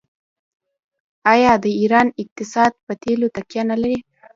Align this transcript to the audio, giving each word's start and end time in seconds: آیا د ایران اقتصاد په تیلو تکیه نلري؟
آیا 1.33 1.53
د 1.63 1.65
ایران 1.81 2.07
اقتصاد 2.21 2.71
په 2.85 2.93
تیلو 3.03 3.27
تکیه 3.35 3.63
نلري؟ 3.71 3.97